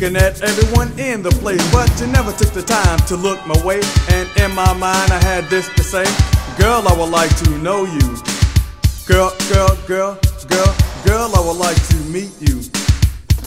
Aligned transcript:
looking 0.00 0.16
at 0.16 0.40
everyone 0.40 0.88
in 0.98 1.22
the 1.22 1.30
place, 1.44 1.60
but 1.72 1.88
you 2.00 2.06
never 2.06 2.32
took 2.32 2.48
the 2.54 2.62
time 2.62 2.98
to 3.00 3.16
look 3.16 3.36
my 3.46 3.56
way. 3.64 3.80
And 4.08 4.24
in 4.40 4.54
my 4.54 4.72
mind, 4.72 5.12
I 5.12 5.20
had 5.22 5.44
this 5.50 5.68
to 5.76 5.82
say 5.82 6.04
Girl, 6.56 6.80
I 6.88 6.96
would 6.96 7.10
like 7.10 7.28
to 7.44 7.50
know 7.58 7.84
you. 7.84 8.16
Girl, 9.04 9.28
girl, 9.52 9.76
girl, 9.84 10.16
girl, 10.48 10.72
girl, 11.04 11.28
I 11.36 11.40
would 11.44 11.60
like 11.60 11.76
to 11.92 11.96
meet 12.08 12.32
you. 12.40 12.64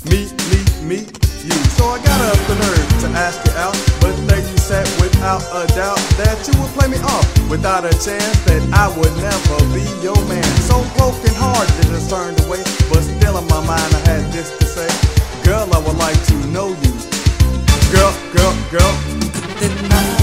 Meet, 0.05 0.29
meet, 0.53 0.69
meet 0.85 1.09
you. 1.41 1.57
So 1.73 1.89
I 1.89 1.97
got 2.05 2.21
up 2.21 2.37
the 2.45 2.55
nerve 2.61 2.89
to 3.01 3.07
ask 3.17 3.41
you 3.49 3.53
out, 3.57 3.77
but 3.97 4.13
then 4.29 4.45
you 4.45 4.57
said 4.57 4.85
without 5.01 5.41
a 5.57 5.65
doubt 5.73 6.01
that 6.21 6.37
you 6.45 6.53
would 6.61 6.69
play 6.77 6.87
me 6.87 7.01
off 7.01 7.25
without 7.49 7.85
a 7.85 7.93
chance 7.97 8.37
that 8.45 8.61
I 8.77 8.93
would 8.93 9.15
never 9.17 9.57
be 9.73 9.81
your 10.05 10.21
man. 10.29 10.45
So 10.69 10.85
broken 11.01 11.33
hearted 11.33 11.89
I 11.89 12.01
turned 12.09 12.37
away, 12.45 12.61
but 12.93 13.01
still 13.01 13.41
in 13.41 13.47
my 13.47 13.65
mind 13.65 13.89
I 13.89 14.01
had 14.05 14.31
this 14.31 14.55
to 14.59 14.65
say. 14.65 15.02
Girl, 15.43 15.67
I 15.73 15.77
would 15.79 15.97
like 15.97 16.23
to 16.27 16.35
know 16.47 16.69
you. 16.69 16.93
Girl, 17.91 18.13
girl, 18.33 18.55
girl. 18.71 20.22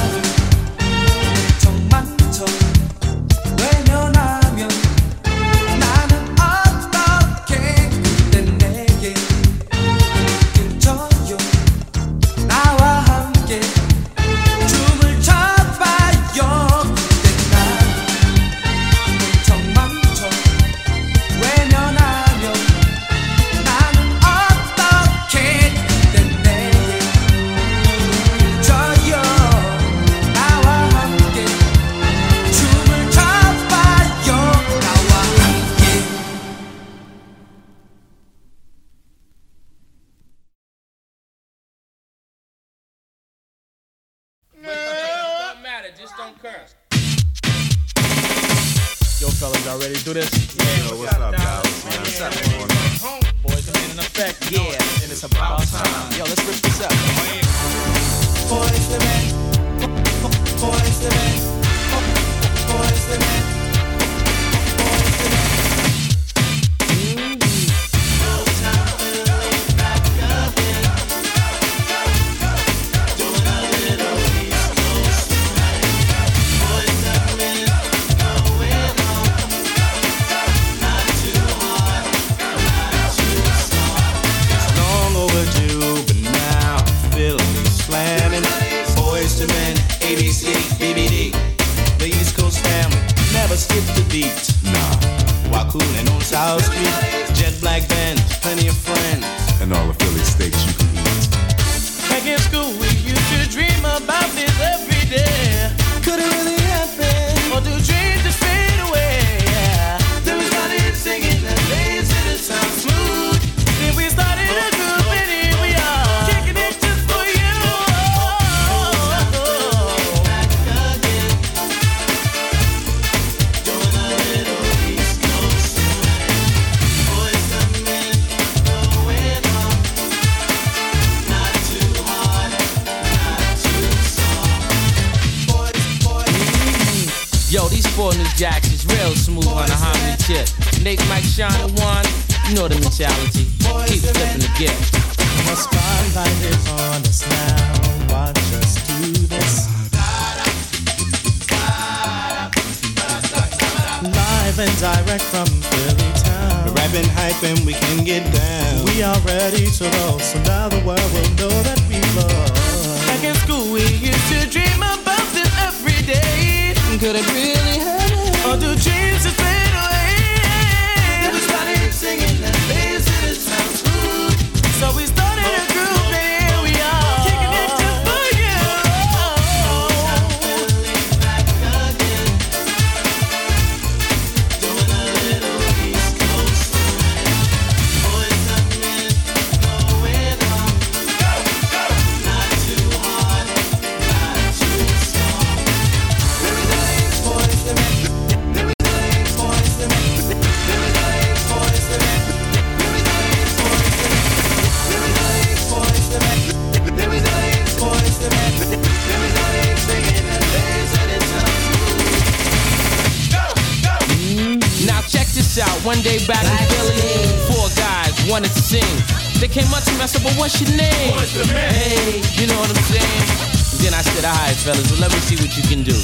the 224.31 224.55
fellas, 224.65 224.91
but 224.91 225.01
let 225.01 225.13
me 225.13 225.19
see 225.19 225.37
what 225.37 225.57
you 225.57 225.63
can 225.63 225.83
do. 225.83 225.97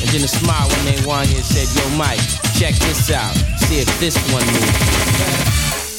And 0.00 0.08
then 0.10 0.22
a 0.24 0.28
smile 0.28 0.68
when 0.68 0.84
they 0.84 0.98
won 1.06 1.26
here 1.26 1.42
said, 1.42 1.68
Yo, 1.76 1.88
Mike, 1.96 2.20
check 2.54 2.74
this 2.74 3.10
out. 3.10 3.34
See 3.58 3.80
if 3.80 4.00
this 4.00 4.16
one 4.32 4.44
moves. 4.46 5.89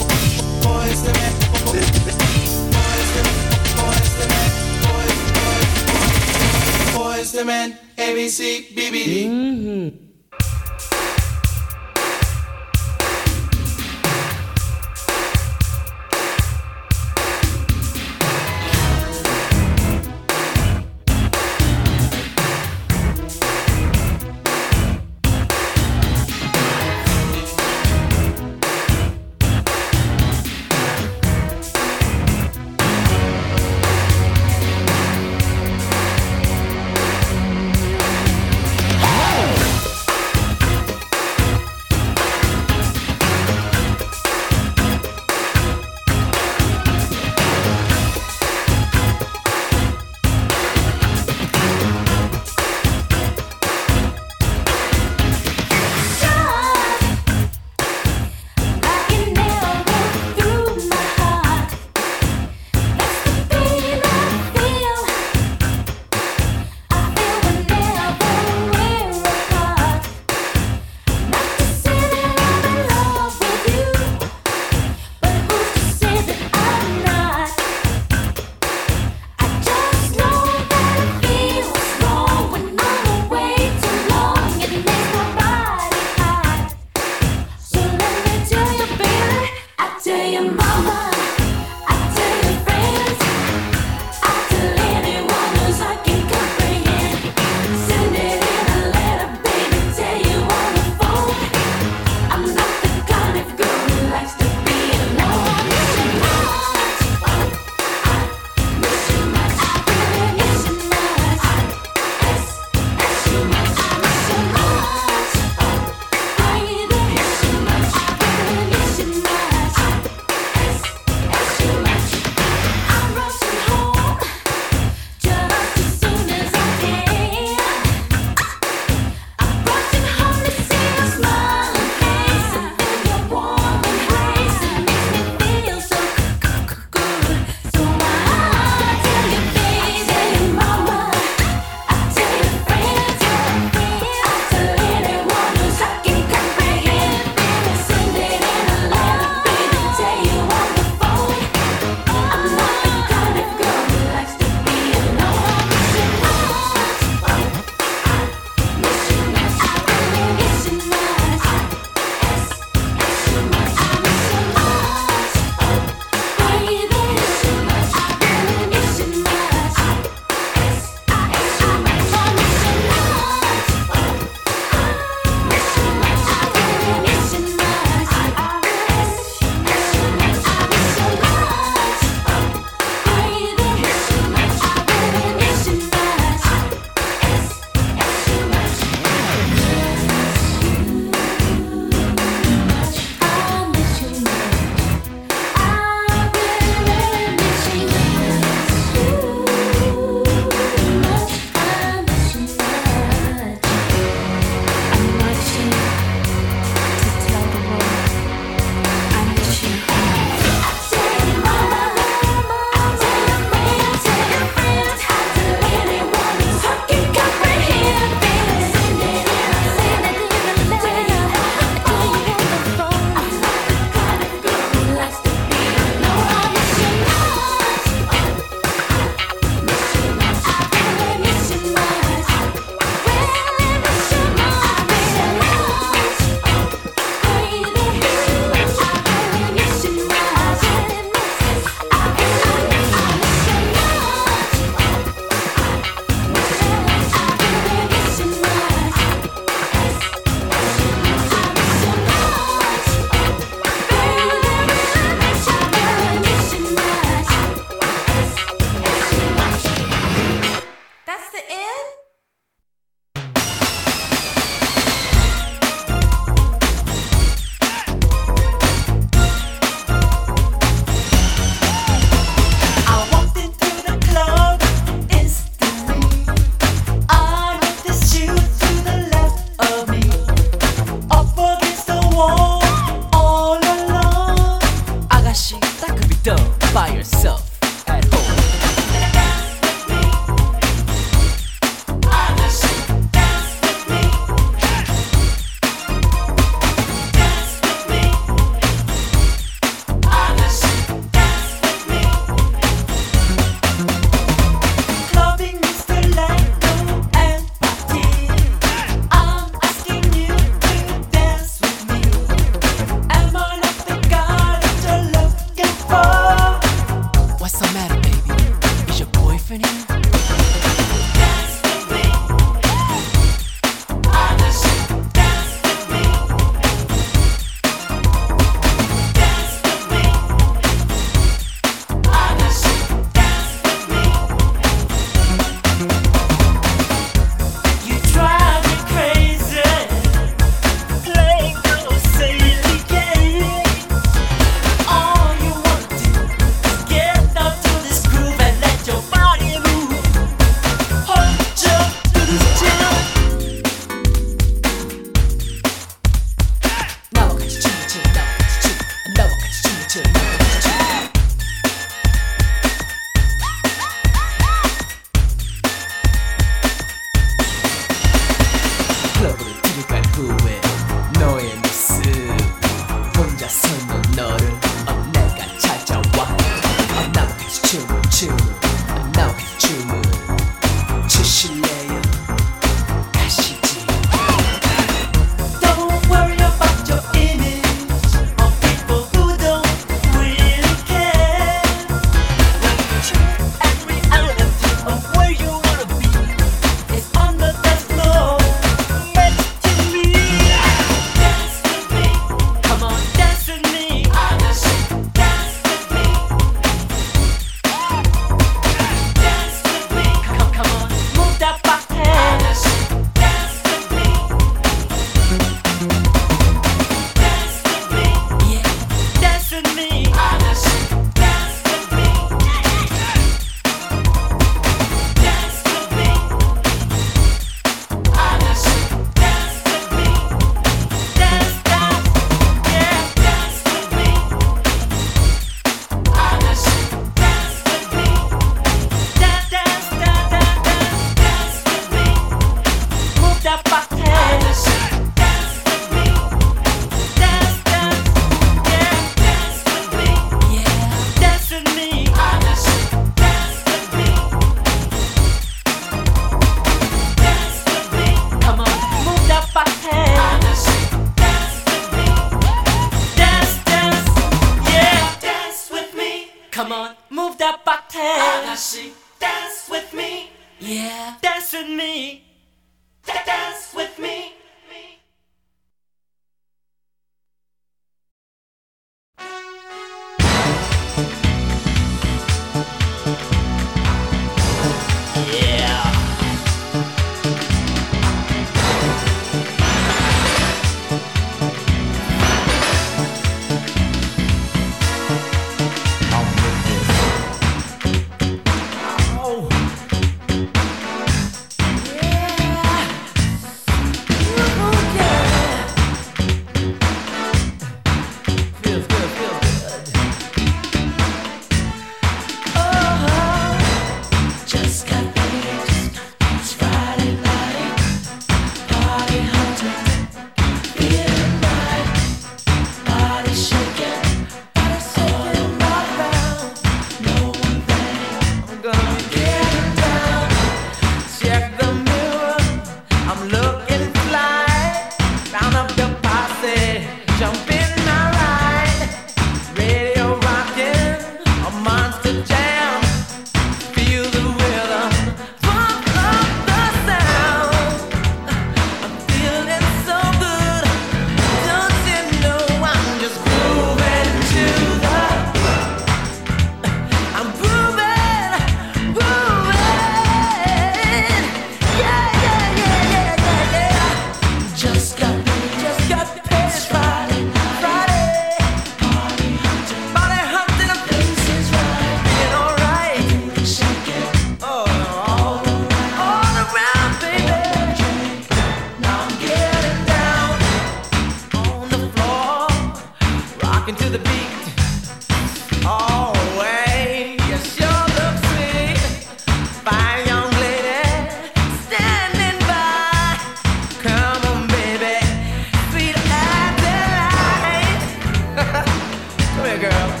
Girl. 599.57 600.00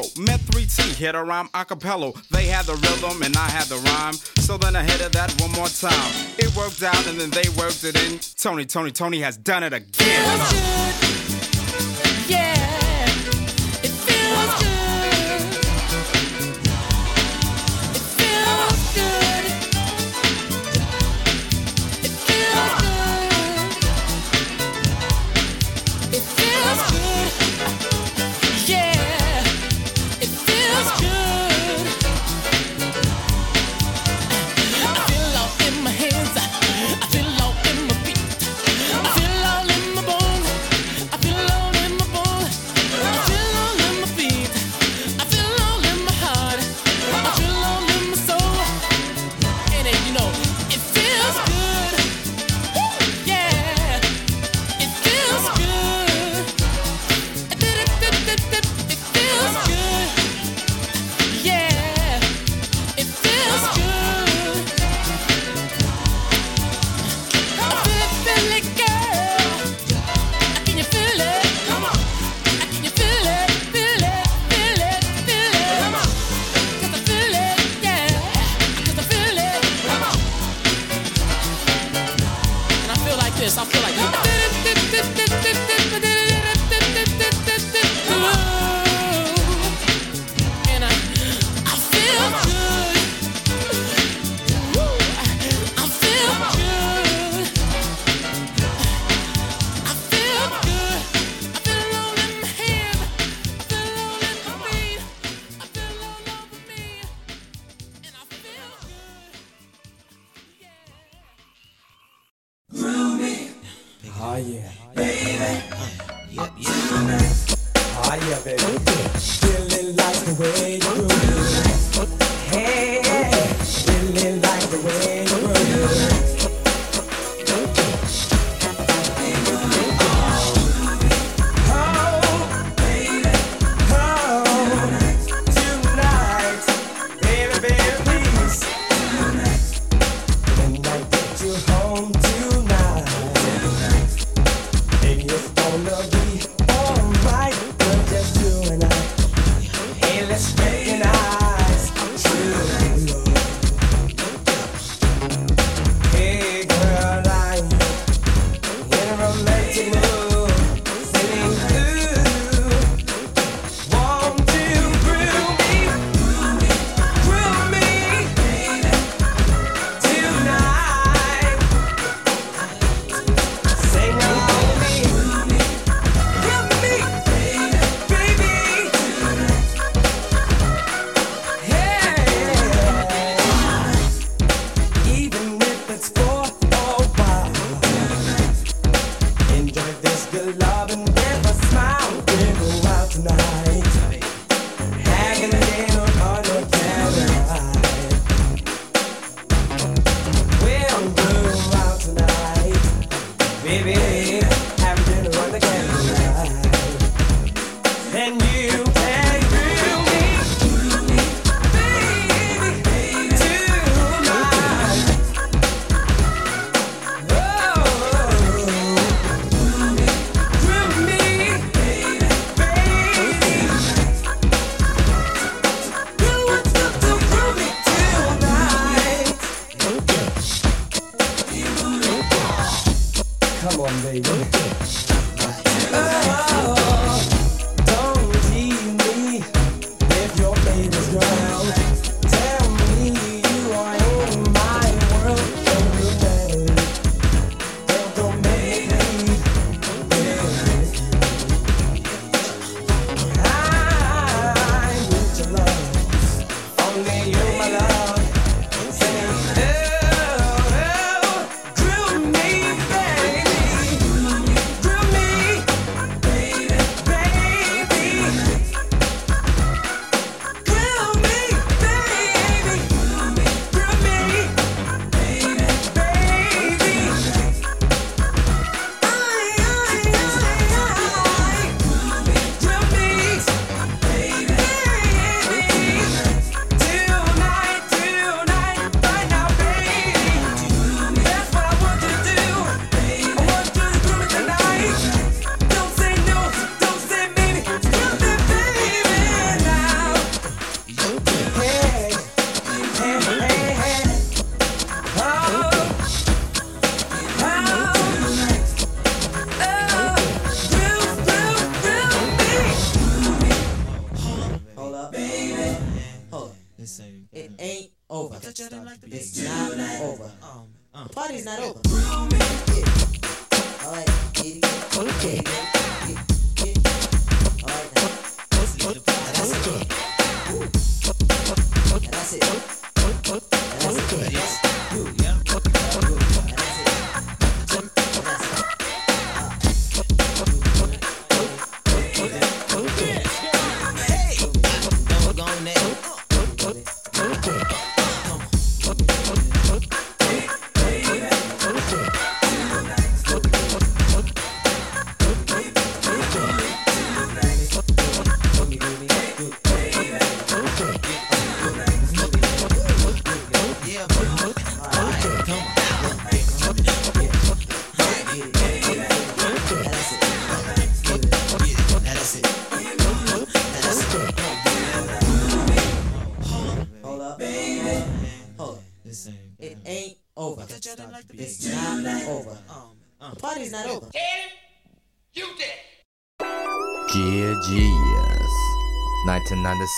Fellow. 0.00 0.24
Met 0.24 0.40
3T, 0.40 0.94
hit 0.96 1.14
a 1.14 1.22
rhyme 1.22 1.48
a 1.54 1.64
cappella. 1.64 2.12
They 2.30 2.46
had 2.46 2.66
the 2.66 2.74
rhythm 2.74 3.22
and 3.22 3.36
I 3.36 3.48
had 3.48 3.66
the 3.66 3.76
rhyme. 3.76 4.14
So 4.14 4.56
then 4.56 4.76
I 4.76 4.82
hit 4.82 5.00
it 5.00 5.12
that 5.12 5.32
one 5.40 5.52
more 5.52 5.68
time. 5.68 6.12
It 6.38 6.54
worked 6.56 6.82
out 6.82 7.06
and 7.06 7.20
then 7.20 7.30
they 7.30 7.48
worked 7.56 7.84
it 7.84 7.96
in. 8.04 8.18
Tony, 8.36 8.64
Toni, 8.64 8.90
Toné 8.90 9.22
has 9.22 9.36
done 9.36 9.62
it 9.62 9.72
again. 9.72 10.69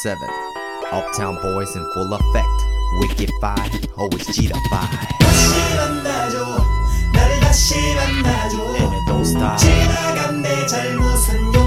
7 0.02 0.18
Uptown 0.90 1.40
Boys 1.40 1.76
in 1.76 1.88
full 1.92 2.12
effect 2.12 2.48
Wicked 2.98 3.30
5 3.40 3.86
always 3.96 4.26
G 4.34 4.48
to 4.48 4.54
five. 4.68 4.90
And 5.78 6.02
don't 9.06 9.24
stop. 9.24 9.58
지나간 9.58 10.42
내 10.42 10.66
잘못은 10.66 11.61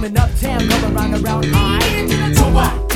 I'm 0.00 0.06
in 0.06 0.16
uptown, 0.16 0.66
going 0.66 0.94
round 0.94 1.14
and 1.14 1.22
round. 1.22 1.46
I 1.52 2.32
so 2.32 2.50
what? 2.54 2.89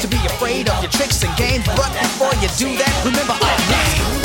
to 0.00 0.08
be 0.08 0.16
afraid 0.26 0.68
of 0.68 0.82
your 0.82 0.90
tricks 0.90 1.22
and 1.22 1.36
games. 1.36 1.64
But 1.66 1.92
before 1.92 2.34
you 2.42 2.48
do 2.58 2.76
that, 2.78 3.02
remember 3.04 3.32
our 3.32 4.14
name. 4.14 4.19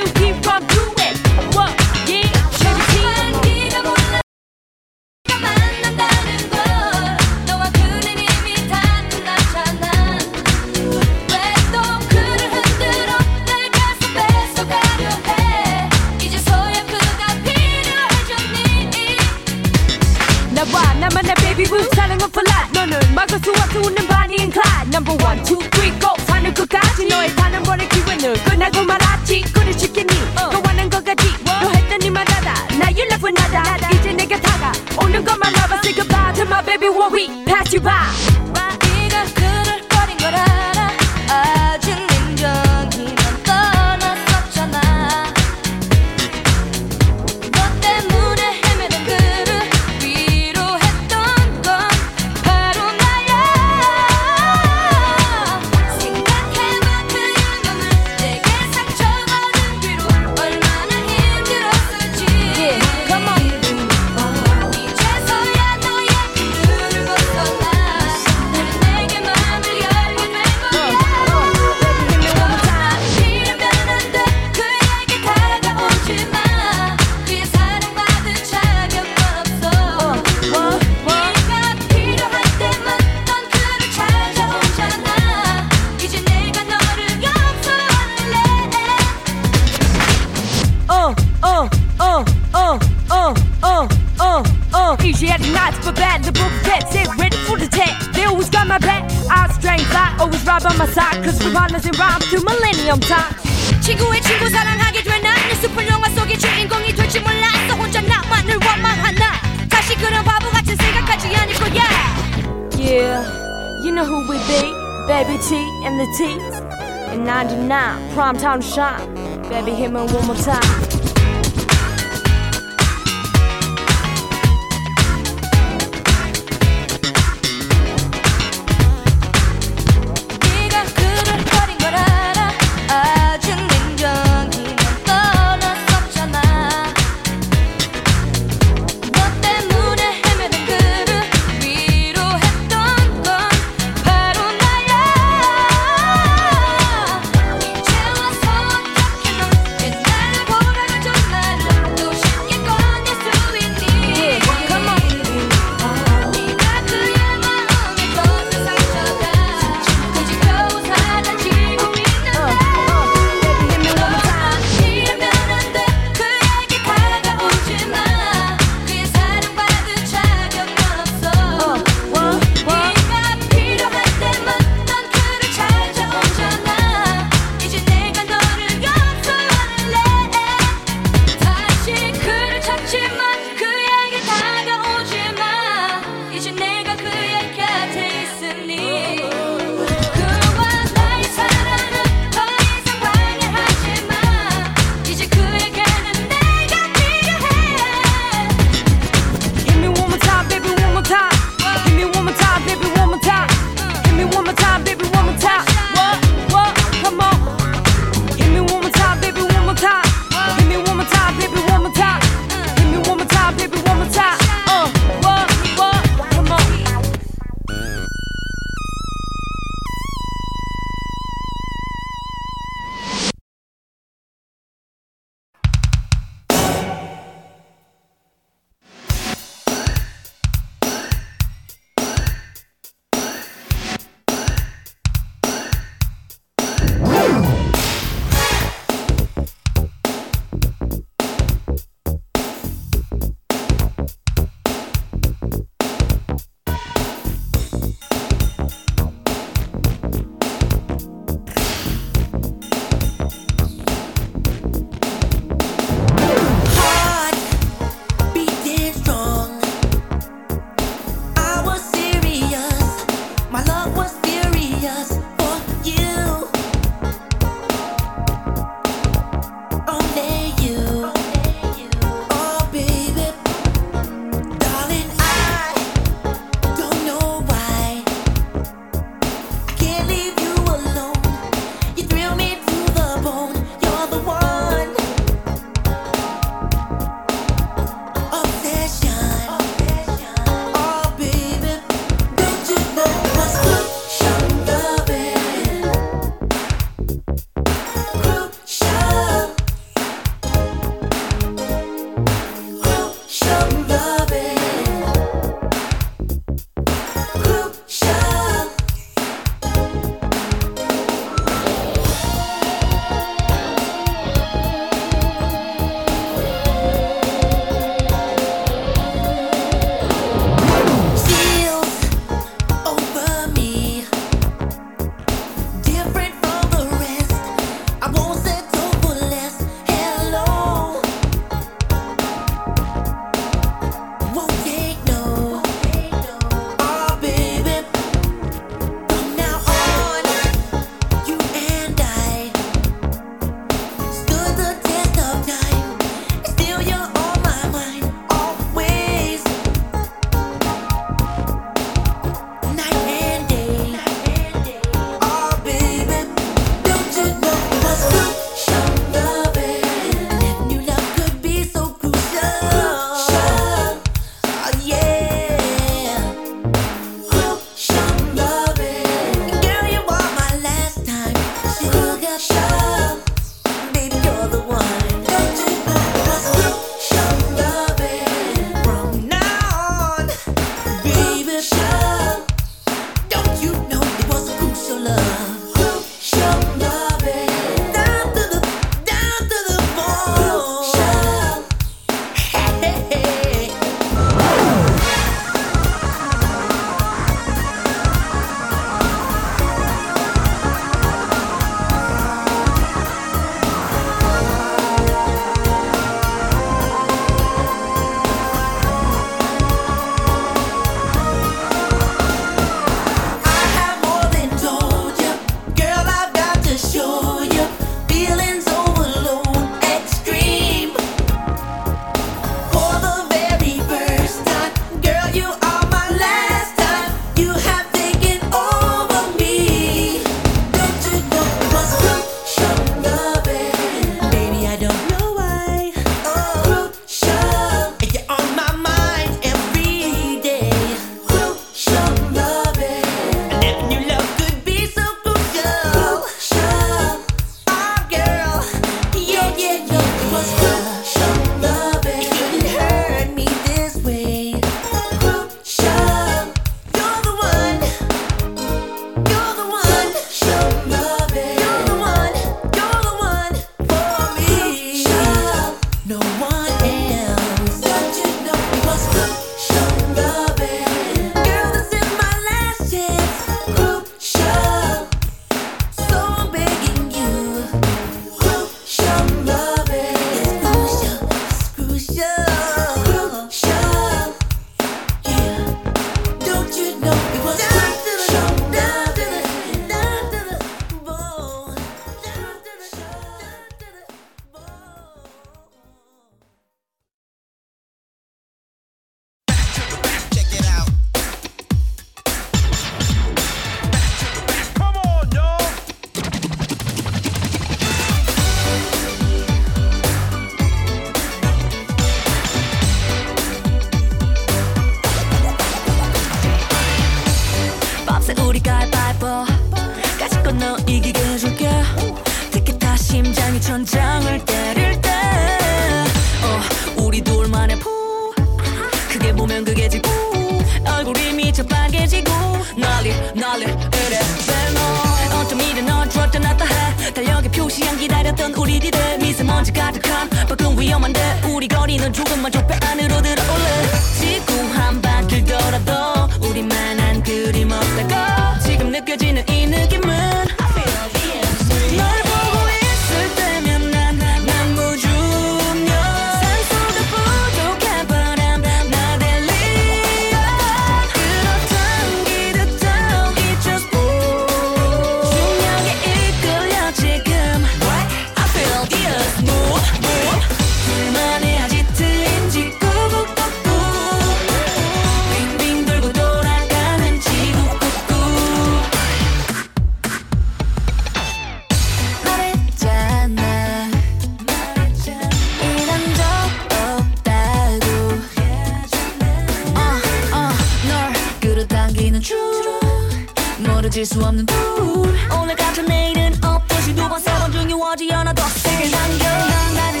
오늘 594.80 595.56
같은 595.56 595.84
내일은 595.86 596.32
어때 596.44 596.80
시두 596.82 597.08
번 597.08 597.20
세번 597.20 597.52
중에 597.52 597.72
어디 597.72 598.08
하나 598.10 598.32
더 598.32 598.42
세게 598.48 598.90
당겨 598.90 599.24
난 599.24 599.74
나를 599.74 600.00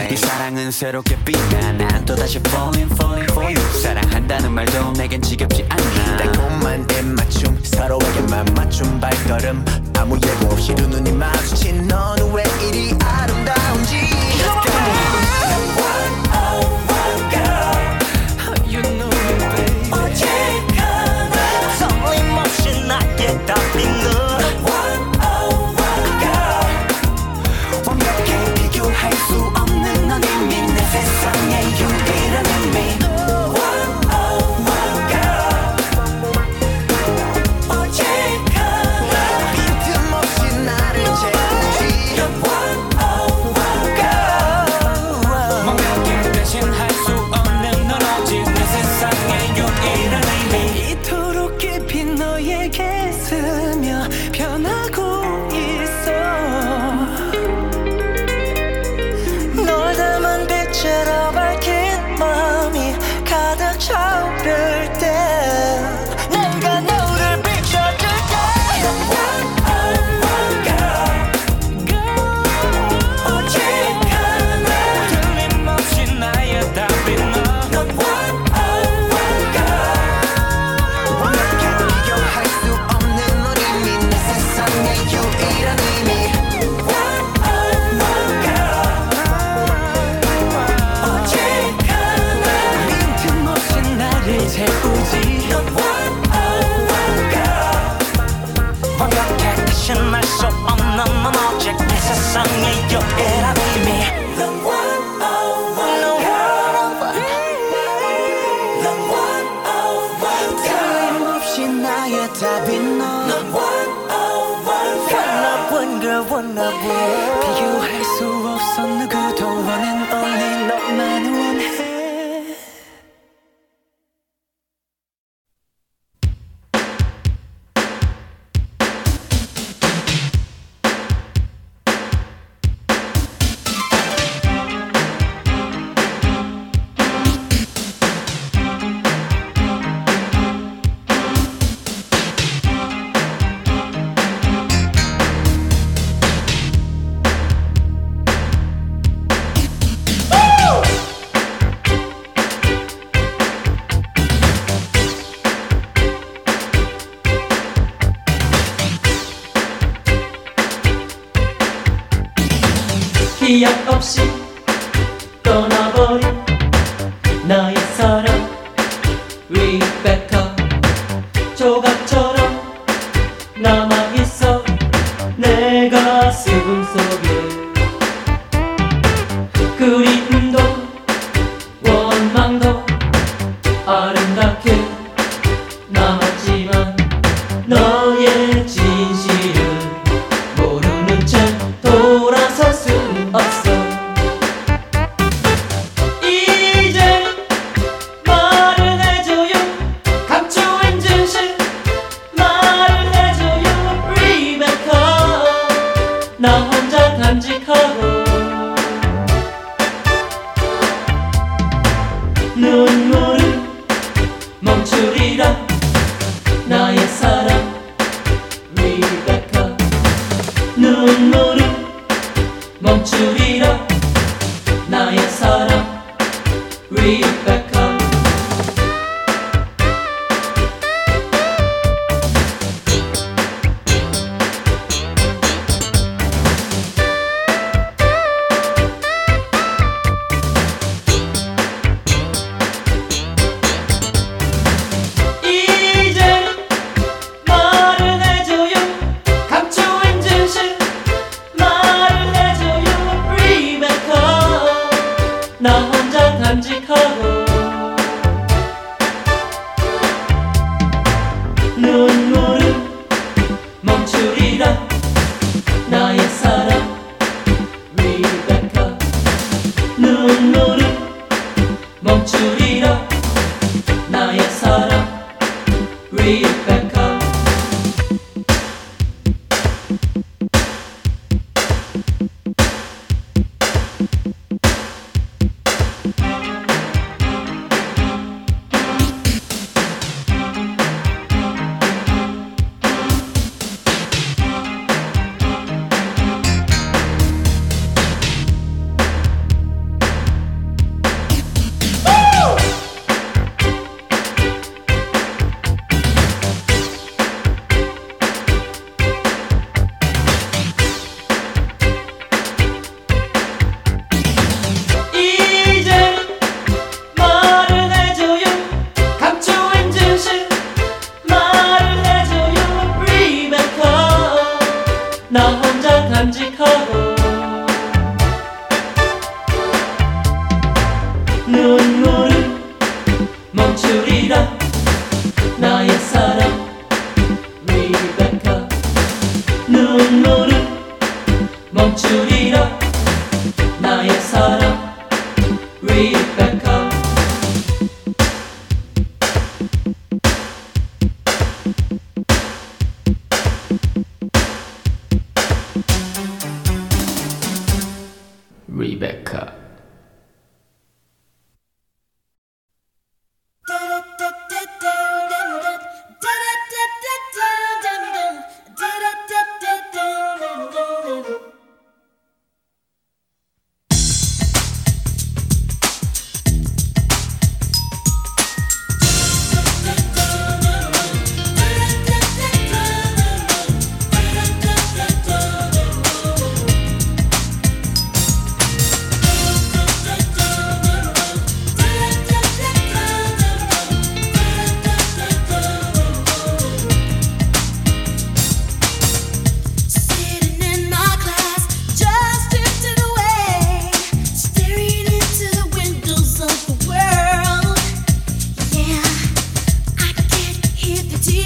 이 0.00 0.16
사랑은 0.16 0.70
새롭게 0.70 1.16
빛나. 1.24 1.72
난 1.72 2.04
또다시 2.04 2.38
falling 2.46 2.92
falling 2.94 3.30
for 3.30 3.44
you 3.44 3.80
사랑한다는 3.80 4.50
말도 4.52 4.92
내겐 4.92 5.20
지겹지 5.20 5.66
않아. 5.68 6.16
달콤한 6.16 6.86
내 6.86 7.02
맞춤 7.02 7.58
서로에게 7.62 8.20
맞춤 8.54 8.98
발걸음. 9.00 9.64
아무 9.98 10.16
예고 10.16 10.52
없이 10.52 10.74
두 10.74 10.86
눈이 10.88 11.12
마주친 11.12 11.86
넌왜 11.86 12.42
이리 12.62 12.94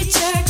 teacher. 0.07 0.46